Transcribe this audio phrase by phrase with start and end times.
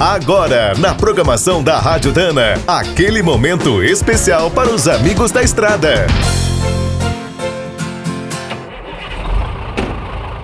[0.00, 6.06] Agora, na programação da Rádio Dana, aquele momento especial para os amigos da estrada.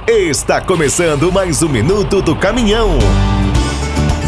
[0.09, 2.99] Está começando mais um minuto do caminhão.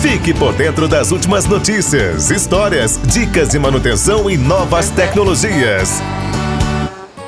[0.00, 6.00] Fique por dentro das últimas notícias, histórias, dicas de manutenção e novas tecnologias.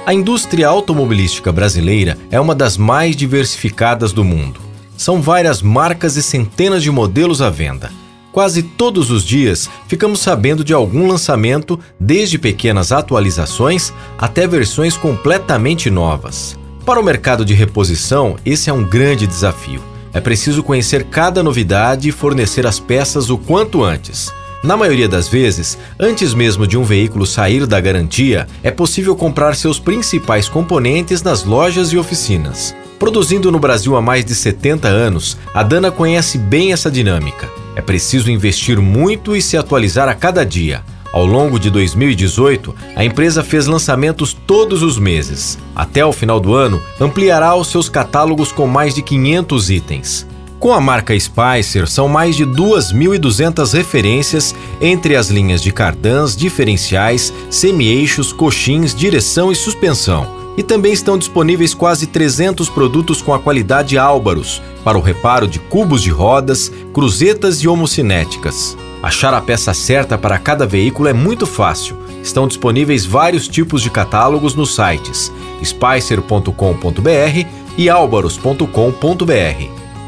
[0.07, 4.68] A indústria automobilística brasileira é uma das mais diversificadas do mundo.
[4.99, 7.89] São várias marcas e centenas de modelos à venda.
[8.33, 15.89] Quase todos os dias ficamos sabendo de algum lançamento, desde pequenas atualizações até versões completamente
[15.89, 16.59] novas.
[16.85, 19.81] Para o mercado de reposição, esse é um grande desafio.
[20.13, 24.33] É preciso conhecer cada novidade e fornecer as peças o quanto antes.
[24.65, 29.55] Na maioria das vezes, antes mesmo de um veículo sair da garantia, é possível comprar
[29.55, 32.75] seus principais componentes nas lojas e oficinas.
[32.99, 37.49] Produzindo no Brasil há mais de 70 anos, a Dana conhece bem essa dinâmica.
[37.77, 40.83] É preciso investir muito e se atualizar a cada dia.
[41.13, 45.59] Ao longo de 2018, a empresa fez lançamentos todos os meses.
[45.77, 50.27] Até o final do ano, ampliará os seus catálogos com mais de 500 itens.
[50.59, 57.33] Com a marca Spicer, são mais de 2.200 referências entre as linhas de cardãs, diferenciais,
[57.49, 63.97] semi-eixos, coxins, direção e suspensão e também estão disponíveis quase 300 produtos com a qualidade
[63.97, 68.77] Álbaros para o reparo de cubos de rodas, cruzetas e homocinéticas.
[69.01, 71.97] Achar a peça certa para cada veículo é muito fácil.
[72.25, 77.47] Estão disponíveis vários tipos de catálogos nos sites spicer.com.br
[77.77, 78.63] e albaros.com.br.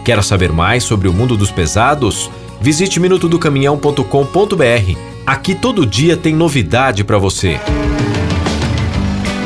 [0.05, 2.29] Quer saber mais sobre o mundo dos pesados?
[2.61, 4.99] Visite minutodocaminhão.com.br.
[5.25, 7.61] Aqui todo dia tem novidade para você.